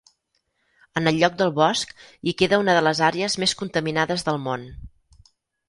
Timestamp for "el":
1.11-1.19